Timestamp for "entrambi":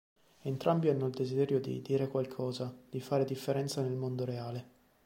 0.41-0.89